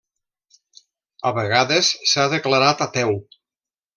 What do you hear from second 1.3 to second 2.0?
vegades